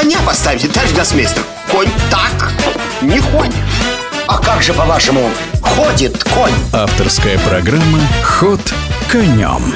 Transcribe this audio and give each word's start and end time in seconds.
коня 0.00 0.18
поставите, 0.24 0.68
товарищ 0.68 0.92
гроссмейстер 0.92 1.42
Конь 1.72 1.90
так 2.08 2.52
не 3.02 3.18
ходит 3.18 3.54
А 4.28 4.38
как 4.38 4.62
же, 4.62 4.72
по-вашему, 4.72 5.28
ходит 5.60 6.22
конь? 6.22 6.52
Авторская 6.72 7.36
программа 7.40 7.98
«Ход 8.22 8.60
конем» 9.10 9.74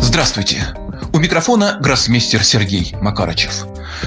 Здравствуйте! 0.00 0.74
У 1.12 1.18
микрофона 1.18 1.78
гроссмейстер 1.80 2.42
Сергей 2.42 2.94
Макарычев. 3.00 3.66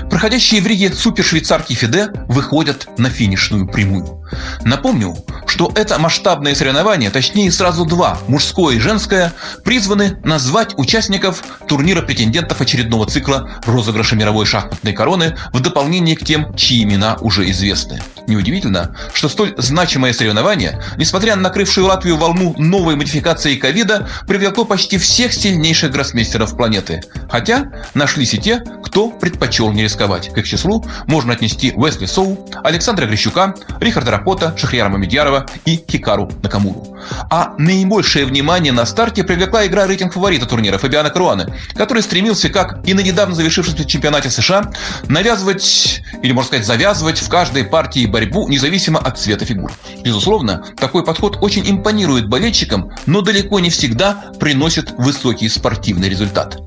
Проходящие 0.09 0.61
в 0.61 0.67
Риге 0.67 0.91
супершвейцарки 0.91 1.73
Фиде 1.73 2.09
выходят 2.27 2.87
на 2.97 3.09
финишную 3.09 3.67
прямую. 3.67 4.22
Напомню, 4.63 5.15
что 5.47 5.71
это 5.75 5.99
масштабное 5.99 6.55
соревнование, 6.55 7.09
точнее 7.09 7.51
сразу 7.51 7.85
два, 7.85 8.17
мужское 8.27 8.75
и 8.75 8.79
женское, 8.79 9.33
призваны 9.63 10.17
назвать 10.23 10.73
участников 10.77 11.43
турнира 11.67 12.01
претендентов 12.01 12.61
очередного 12.61 13.05
цикла 13.05 13.49
розыгрыша 13.65 14.15
мировой 14.15 14.45
шахматной 14.45 14.93
короны 14.93 15.37
в 15.51 15.59
дополнение 15.59 16.15
к 16.15 16.23
тем, 16.23 16.55
чьи 16.55 16.83
имена 16.83 17.17
уже 17.21 17.49
известны. 17.51 18.01
Неудивительно, 18.27 18.95
что 19.13 19.27
столь 19.29 19.53
значимое 19.57 20.13
соревнование, 20.13 20.81
несмотря 20.97 21.35
на 21.35 21.43
накрывшую 21.43 21.87
Латвию 21.87 22.17
волну 22.17 22.55
новой 22.57 22.95
модификации 22.95 23.55
ковида, 23.55 24.07
привлекло 24.27 24.65
почти 24.65 24.97
всех 24.97 25.33
сильнейших 25.33 25.91
гроссмейстеров 25.91 26.55
планеты. 26.55 27.03
Хотя 27.29 27.71
нашлись 27.93 28.33
и 28.33 28.37
те, 28.39 28.63
кто 28.83 29.09
предпочел 29.09 29.71
не 29.71 29.83
рисковать. 29.83 30.33
К 30.33 30.37
их 30.37 30.47
числу 30.47 30.85
можно 31.07 31.33
отнести 31.33 31.73
Уэсли 31.75 32.05
Соу, 32.05 32.49
Александра 32.63 33.05
Грищука, 33.05 33.55
Рихарда 33.79 34.11
Рапота, 34.23 34.55
Шахрияра 34.55 34.87
Мамедьярова 34.87 35.45
и 35.65 35.83
Хикару 35.89 36.31
Накамуру. 36.41 36.97
А 37.29 37.55
наибольшее 37.57 38.25
внимание 38.25 38.71
на 38.71 38.85
старте 38.85 39.25
привлекла 39.25 39.67
игра 39.67 39.85
рейтинг 39.85 40.13
фаворита 40.13 40.45
турнира 40.45 40.77
Фабиана 40.77 41.09
Круаны, 41.09 41.53
который 41.75 42.01
стремился, 42.01 42.47
как 42.47 42.87
и 42.87 42.93
на 42.93 43.01
недавно 43.01 43.35
завершившемся 43.35 43.83
чемпионате 43.83 44.29
США, 44.29 44.71
навязывать, 45.09 46.01
или 46.21 46.31
можно 46.31 46.47
сказать 46.47 46.65
завязывать 46.65 47.19
в 47.19 47.27
каждой 47.27 47.65
партии 47.65 48.05
борьбу 48.05 48.47
независимо 48.47 48.97
от 48.97 49.19
цвета 49.19 49.43
фигур. 49.43 49.73
Безусловно, 50.05 50.63
такой 50.77 51.03
подход 51.03 51.39
очень 51.41 51.69
импонирует 51.69 52.29
болельщикам, 52.29 52.91
но 53.05 53.19
далеко 53.19 53.59
не 53.59 53.69
всегда 53.69 54.31
приносит 54.39 54.93
высокий 54.97 55.49
спортивный 55.49 56.07
результат. 56.07 56.59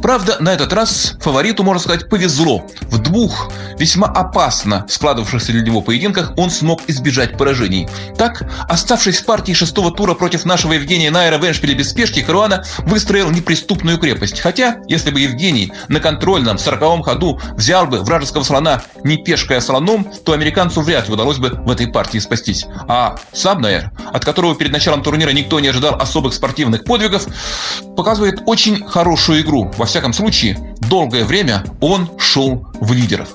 Правда, 0.00 0.38
на 0.40 0.54
этот 0.54 0.72
раз 0.72 1.18
фавориту, 1.20 1.62
можно 1.62 1.82
сказать, 1.82 2.08
повезло. 2.08 2.66
В 2.82 2.98
двух 2.98 3.52
весьма 3.78 4.06
опасно 4.06 4.86
складывавшихся 4.88 5.52
для 5.52 5.60
него 5.60 5.82
поединках 5.82 6.32
он 6.36 6.50
смог 6.50 6.80
избежать 6.86 7.01
поражений. 7.36 7.88
Так, 8.16 8.48
оставшись 8.68 9.20
в 9.20 9.24
партии 9.24 9.52
шестого 9.52 9.90
тура 9.90 10.14
против 10.14 10.44
нашего 10.44 10.72
Евгения 10.72 11.10
Найера 11.10 11.38
в 11.38 11.44
Эншпиле 11.44 11.74
без 11.74 11.90
спешки, 11.90 12.22
Каруана 12.22 12.64
выстроил 12.80 13.30
неприступную 13.30 13.98
крепость. 13.98 14.40
Хотя, 14.40 14.78
если 14.88 15.10
бы 15.10 15.20
Евгений 15.20 15.72
на 15.88 16.00
контрольном 16.00 16.58
сороковом 16.58 17.02
ходу 17.02 17.40
взял 17.56 17.86
бы 17.86 18.00
вражеского 18.00 18.42
слона 18.42 18.82
не 19.04 19.16
пешкой, 19.16 19.58
а 19.58 19.60
слоном, 19.60 20.06
то 20.24 20.32
американцу 20.32 20.82
вряд 20.82 21.08
ли 21.08 21.14
удалось 21.14 21.38
бы 21.38 21.50
в 21.50 21.70
этой 21.70 21.86
партии 21.86 22.18
спастись. 22.18 22.66
А 22.88 23.16
сам 23.32 23.60
Найер, 23.60 23.90
от 24.12 24.24
которого 24.24 24.54
перед 24.54 24.72
началом 24.72 25.02
турнира 25.02 25.30
никто 25.30 25.60
не 25.60 25.68
ожидал 25.68 25.94
особых 25.94 26.34
спортивных 26.34 26.84
подвигов, 26.84 27.26
показывает 27.96 28.42
очень 28.46 28.86
хорошую 28.86 29.42
игру. 29.42 29.70
Во 29.76 29.86
всяком 29.86 30.12
случае, 30.12 30.58
долгое 30.80 31.24
время 31.24 31.64
он 31.80 32.10
шел 32.18 32.66
в 32.80 32.92
лидерах. 32.92 33.28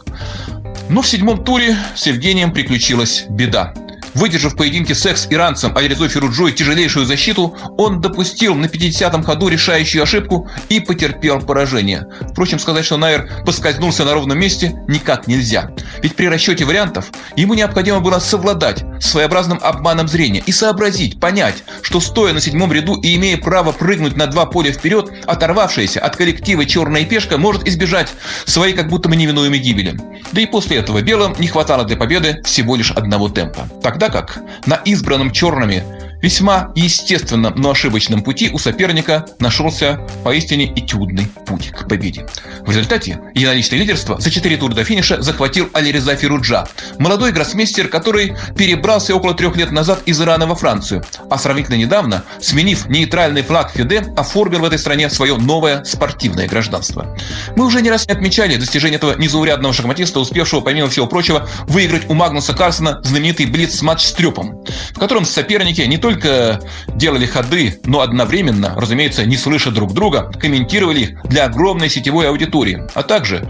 Но 0.90 1.02
в 1.02 1.08
седьмом 1.08 1.44
туре 1.44 1.76
с 1.96 2.08
Евгением 2.08 2.52
приключилась 2.54 3.26
беда. 3.30 3.74
Выдержав 4.14 4.54
в 4.54 4.58
поединке 4.58 4.96
секс 4.96 5.28
иранцем 5.30 5.76
Алирезой 5.78 6.08
Феруджой 6.08 6.52
тяжелейшую 6.52 7.06
защиту, 7.06 7.56
он 7.78 8.02
допустил 8.02 8.56
на 8.56 8.66
50-м 8.66 9.22
ходу 9.22 9.48
решающую 9.48 10.02
ошибку 10.02 10.50
и 10.70 10.80
потерпел 10.80 11.40
поражение. 11.40 12.08
Впрочем, 12.32 12.58
сказать, 12.58 12.86
что 12.86 12.98
Найер 12.98 13.30
поскользнулся 13.46 14.06
на 14.06 14.14
ровном 14.14 14.40
месте, 14.40 14.82
никак 14.88 15.28
нельзя. 15.28 15.70
Ведь 16.02 16.16
при 16.16 16.28
расчете 16.28 16.66
вариантов 16.66 17.12
ему 17.36 17.54
необходимо 17.54 18.00
было 18.00 18.20
совладать 18.20 18.84
с 19.00 19.12
своеобразным 19.12 19.60
обманом 19.62 20.08
зрения 20.08 20.42
и 20.46 20.52
сообразить, 20.52 21.20
понять, 21.20 21.64
что 21.82 22.00
стоя 22.00 22.34
на 22.34 22.42
седьмом 22.42 22.72
ряду 22.72 22.96
и 22.96 23.16
имея 23.16 23.38
право 23.38 23.72
прыгнуть 23.72 24.16
на 24.16 24.28
два 24.28 24.46
поля 24.46 24.72
вперед, 24.72 25.12
оторвавшаяся 25.26 26.00
от 26.00 26.16
коллектива 26.16 26.66
черная 26.66 27.06
пешка 27.06 27.38
может 27.38 27.68
избежать 27.68 28.14
своей 28.46 28.74
как 28.74 28.90
будто 28.90 29.10
бы 29.10 29.16
невинуемой 29.16 29.60
гибели. 29.60 30.00
Да 30.32 30.42
и 30.42 30.46
после 30.46 30.78
этого 30.78 31.02
белым 31.02 31.36
не 31.40 31.48
хватало 31.48 31.84
для 31.84 31.98
победы 31.98 32.42
всего 32.44 32.76
лишь 32.76 32.92
одного 32.92 33.30
темпа. 33.30 33.68
Тогда 33.82 34.10
как 34.10 34.40
на 34.66 34.76
избранном 34.76 35.32
черными 35.32 35.84
весьма 36.22 36.72
естественном, 36.76 37.54
но 37.56 37.72
ошибочном 37.72 38.24
пути 38.24 38.50
у 38.52 38.58
соперника 38.58 39.26
нашелся 39.40 40.08
поистине 40.24 40.74
этюдный 40.76 41.28
путь 41.46 41.72
к 41.72 41.88
победе. 41.88 42.26
В 42.62 42.70
результате 42.70 43.20
единоличное 43.34 43.80
лидерство 43.80 44.20
за 44.20 44.32
4 44.32 44.58
тура 44.58 44.74
до 44.74 44.84
финиша 44.84 45.22
захватил 45.22 45.70
Алиреза 45.74 46.16
Фируджа, 46.16 46.68
молодой 47.00 47.32
гроссмейстер, 47.32 47.88
который 47.88 48.36
перебрался 48.58 49.16
около 49.16 49.34
трех 49.34 49.56
лет 49.56 49.72
назад 49.72 50.02
из 50.06 50.22
Ирана 50.22 50.48
во 50.48 50.56
Францию, 50.56 51.04
а 51.30 51.38
сравнительно 51.38 51.76
недавно, 51.76 52.24
сменив 52.42 52.88
нейтральный 52.88 53.44
флаг 53.44 53.72
Фиде, 53.72 54.06
оформил 54.18 54.60
в 54.60 54.66
этой 54.66 54.80
стране 54.80 55.10
свое 55.10 55.38
новое 55.38 55.84
спортивное 55.84 56.48
гражданство. 56.48 57.16
Мы 57.56 57.66
уже 57.66 57.82
не 57.82 57.90
раз 57.90 58.08
отмечали 58.08 58.58
достижение 58.58 58.98
этого 58.98 59.16
незаурядного 59.18 59.74
шахматиста, 59.74 60.20
успевшего, 60.20 60.62
помимо 60.62 60.90
всего 60.90 61.08
прочего, 61.08 61.48
выиграть 61.68 62.10
у 62.10 62.14
Магнуса 62.14 62.54
Карсона 62.54 63.02
знаменитый 63.04 63.46
блиц-матч 63.46 64.06
с 64.06 64.12
Трюпом, 64.14 64.64
в 64.94 65.00
котором 65.00 65.26
соперники 65.26 65.82
не 65.82 65.98
только 65.98 66.07
только 66.08 66.62
делали 66.96 67.26
ходы, 67.26 67.82
но 67.84 68.00
одновременно, 68.00 68.74
разумеется, 68.78 69.26
не 69.26 69.36
слыша 69.36 69.72
друг 69.72 69.92
друга, 69.94 70.32
комментировали 70.40 71.00
их 71.02 71.24
для 71.26 71.44
огромной 71.44 71.90
сетевой 71.90 72.30
аудитории. 72.30 72.88
А 72.94 73.04
также 73.04 73.46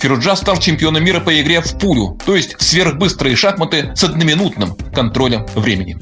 Фируджа 0.00 0.34
стал 0.34 0.56
чемпионом 0.56 1.04
мира 1.04 1.20
по 1.20 1.40
игре 1.40 1.60
в 1.60 1.78
пулю, 1.78 2.18
то 2.26 2.34
есть 2.34 2.60
сверхбыстрые 2.60 3.36
шахматы 3.36 3.92
с 3.94 4.02
одноминутным 4.02 4.74
контролем 4.92 5.46
времени. 5.54 5.96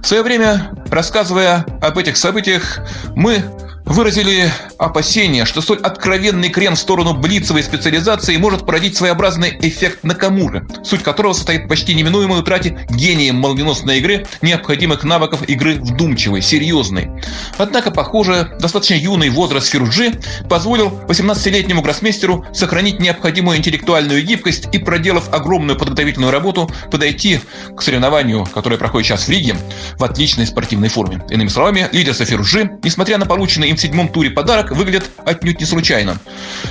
В 0.00 0.06
свое 0.06 0.22
время, 0.22 0.70
рассказывая 0.90 1.66
об 1.82 1.98
этих 1.98 2.16
событиях, 2.16 2.78
мы 3.16 3.42
выразили 3.88 4.50
опасение, 4.76 5.44
что 5.44 5.60
столь 5.60 5.78
откровенный 5.78 6.50
крен 6.50 6.76
в 6.76 6.78
сторону 6.78 7.14
блицевой 7.14 7.62
специализации 7.62 8.36
может 8.36 8.66
породить 8.66 8.96
своеобразный 8.96 9.56
эффект 9.60 10.04
Накамуры, 10.04 10.66
суть 10.84 11.02
которого 11.02 11.32
состоит 11.32 11.64
в 11.64 11.68
почти 11.68 11.94
неминуемой 11.94 12.40
утрате 12.40 12.86
гением 12.90 13.36
молниеносной 13.36 13.98
игры 13.98 14.26
необходимых 14.42 15.04
навыков 15.04 15.42
игры 15.48 15.76
вдумчивой, 15.76 16.42
серьезной. 16.42 17.10
Однако, 17.56 17.90
похоже, 17.90 18.56
достаточно 18.60 18.94
юный 18.94 19.30
возраст 19.30 19.68
Фируджи 19.68 20.12
позволил 20.48 20.90
18-летнему 21.08 21.82
гроссмейстеру 21.82 22.44
сохранить 22.52 23.00
необходимую 23.00 23.56
интеллектуальную 23.56 24.22
гибкость 24.22 24.68
и, 24.72 24.78
проделав 24.78 25.32
огромную 25.32 25.78
подготовительную 25.78 26.30
работу, 26.30 26.70
подойти 26.90 27.40
к 27.74 27.82
соревнованию, 27.82 28.46
которое 28.52 28.76
проходит 28.76 29.08
сейчас 29.08 29.26
в 29.26 29.30
Риге, 29.30 29.56
в 29.96 30.04
отличной 30.04 30.46
спортивной 30.46 30.88
форме. 30.88 31.24
Иными 31.30 31.48
словами, 31.48 31.88
лидерство 31.92 32.26
Фируджи, 32.26 32.70
несмотря 32.82 33.16
на 33.18 33.26
полученный 33.26 33.70
им 33.70 33.77
в 33.78 33.80
седьмом 33.80 34.08
туре 34.08 34.30
подарок 34.30 34.72
выглядит 34.72 35.08
отнюдь 35.24 35.60
не 35.60 35.66
случайно. 35.66 36.18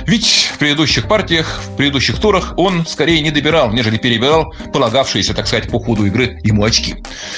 Ведь 0.06 0.50
в 0.52 0.58
предыдущих 0.58 1.08
партиях, 1.08 1.60
в 1.64 1.76
предыдущих 1.76 2.20
турах 2.20 2.52
он 2.58 2.86
скорее 2.86 3.20
не 3.22 3.30
добирал, 3.30 3.72
нежели 3.72 3.96
перебирал 3.96 4.54
полагавшиеся, 4.74 5.32
так 5.32 5.46
сказать, 5.46 5.70
по 5.70 5.80
ходу 5.80 6.04
игры 6.04 6.38
ему 6.42 6.64
очки. 6.64 6.96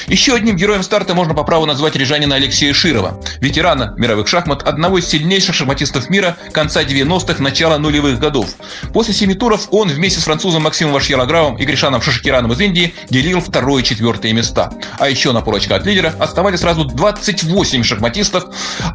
Еще 0.08 0.34
одним 0.34 0.56
героем 0.56 0.82
старта 0.82 1.14
можно 1.14 1.34
по 1.34 1.44
праву 1.44 1.66
назвать 1.66 1.94
рижанина 1.94 2.34
Алексея 2.34 2.74
Широва, 2.74 3.20
ветерана 3.40 3.94
мировых 3.96 4.26
шахмат, 4.26 4.64
одного 4.64 4.98
из 4.98 5.06
сильнейших 5.06 5.54
шахматистов 5.54 6.10
мира 6.10 6.36
конца 6.52 6.82
90-х, 6.82 7.40
начала 7.40 7.78
нулевых 7.78 8.18
годов. 8.18 8.50
После 8.92 9.14
семи 9.14 9.34
туров 9.34 9.68
он 9.70 9.88
вместе 9.88 10.18
с 10.18 10.24
французом 10.24 10.64
Максимом 10.64 10.94
Вашьелагравом 10.94 11.58
и 11.58 11.64
Гришаном 11.64 12.02
Шашкираном 12.02 12.52
из 12.52 12.60
Индии 12.60 12.92
делил 13.08 13.40
второе 13.40 13.82
и 13.82 13.84
четвертое 13.84 14.32
места. 14.32 14.72
А 14.98 15.08
еще 15.08 15.30
на 15.30 15.42
полочка 15.42 15.76
от 15.76 15.86
лидера 15.86 16.12
оставались 16.18 16.60
сразу 16.60 16.84
28 16.84 17.84
шахматистов, 17.84 18.46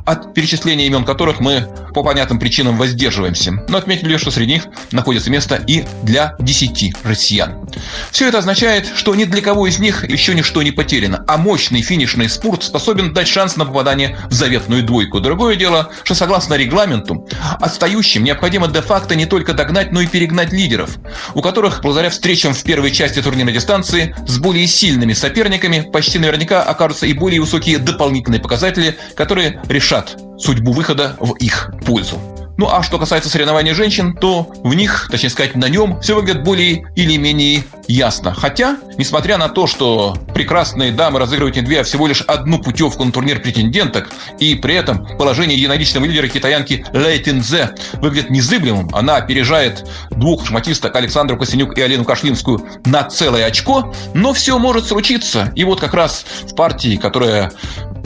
от 0.06 0.34
перечисления 0.34 0.65
перечисления 0.66 0.88
имен 0.88 1.06
которых 1.06 1.40
мы 1.40 1.68
по 1.94 2.04
понятным 2.04 2.40
причинам 2.40 2.78
воздерживаемся. 2.78 3.54
Но 3.70 3.78
отметили, 3.78 4.18
что 4.18 4.32
среди 4.32 4.54
них 4.54 4.66
находится 4.92 5.30
место 5.30 5.56
и 5.56 5.86
для 6.04 6.36
10 6.40 6.94
россиян. 7.04 7.70
Все 8.12 8.28
это 8.28 8.40
означает, 8.40 8.92
что 8.96 9.16
ни 9.16 9.24
для 9.24 9.42
кого 9.42 9.68
из 9.68 9.80
них 9.80 10.04
еще 10.04 10.34
ничто 10.34 10.62
не 10.62 10.72
потеряно, 10.72 11.24
а 11.28 11.38
мощный 11.38 11.82
финишный 11.82 12.28
спорт 12.28 12.64
способен 12.64 13.14
дать 13.14 13.28
шанс 13.28 13.56
на 13.56 13.66
попадание 13.66 14.18
в 14.30 14.34
заветную 14.34 14.84
двойку. 14.84 15.22
Другое 15.22 15.56
дело, 15.56 15.92
что 16.04 16.16
согласно 16.16 16.56
регламенту, 16.56 17.28
отстающим 17.62 18.24
необходимо 18.24 18.68
де-факто 18.68 19.16
не 19.16 19.26
только 19.26 19.54
догнать, 19.54 19.92
но 19.92 20.02
и 20.02 20.08
перегнать 20.08 20.52
лидеров, 20.52 20.98
у 21.34 21.42
которых, 21.42 21.82
благодаря 21.82 22.10
встречам 22.10 22.54
в 22.54 22.64
первой 22.64 22.92
части 22.92 23.22
турнирной 23.22 23.54
дистанции, 23.54 24.16
с 24.28 24.38
более 24.40 24.68
сильными 24.68 25.14
соперниками 25.14 25.88
почти 25.94 26.20
наверняка 26.20 26.64
окажутся 26.64 27.06
и 27.06 27.14
более 27.14 27.40
высокие 27.40 27.78
дополнительные 27.78 28.42
показатели, 28.42 28.98
которые 29.16 29.62
решат 29.70 30.18
судьбу 30.38 30.72
выхода 30.72 31.16
в 31.20 31.34
их 31.36 31.72
пользу. 31.86 32.20
Ну 32.58 32.70
а 32.70 32.84
что 32.84 32.98
касается 32.98 33.30
соревнований 33.30 33.74
женщин, 33.74 34.16
то 34.16 34.50
в 34.64 34.74
них, 34.74 35.10
точнее 35.12 35.30
сказать, 35.30 35.56
на 35.56 35.68
нем 35.68 36.00
все 36.00 36.16
выглядит 36.16 36.44
более 36.44 36.86
или 36.96 37.18
менее 37.18 37.66
ясно. 37.88 38.34
Хотя, 38.34 38.78
несмотря 38.98 39.38
на 39.38 39.50
то, 39.50 39.68
что 39.68 40.16
прекрасные 40.34 40.92
дамы 40.92 41.20
разыгрывают 41.20 41.58
не 41.58 41.62
две, 41.62 41.82
а 41.82 41.84
всего 41.84 42.08
лишь 42.08 42.22
одну 42.22 42.60
путевку 42.60 43.04
на 43.04 43.12
турнир 43.12 43.42
претенденток, 43.42 44.10
и 44.40 44.56
при 44.56 44.76
этом 44.76 45.06
положение 45.18 45.58
единоличного 45.58 46.06
лидера 46.06 46.28
китаянки 46.28 46.86
Лэй 46.94 47.20
Тинзе 47.20 47.72
выглядит 47.96 48.30
незыблемым, 48.30 48.90
она 48.94 49.18
опережает 49.18 49.86
двух 50.12 50.46
шахматисток 50.46 50.96
Александру 50.96 51.38
Косенюк 51.38 51.78
и 51.78 51.82
Алену 51.82 52.06
Кашлинскую 52.06 52.66
на 52.86 53.04
целое 53.04 53.46
очко, 53.46 53.94
но 54.14 54.32
все 54.32 54.58
может 54.60 54.88
случиться. 54.88 55.52
И 55.56 55.66
вот 55.66 55.82
как 55.82 55.94
раз 55.94 56.26
в 56.44 56.56
партии, 56.56 56.96
которая 56.96 57.52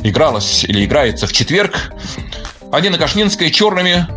игралась 0.04 0.64
или 0.64 0.86
играется 0.86 1.28
в 1.28 1.34
четверг, 1.34 1.94
Алина 2.72 2.98
Кашлинская 2.98 3.50
черными 3.50 4.08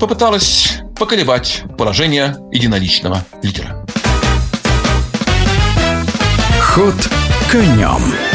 попыталась 0.00 0.78
поколебать 0.98 1.62
положение 1.78 2.36
единоличного 2.50 3.24
лидера. 3.42 3.86
Ход 6.60 6.94
конем. 7.50 8.31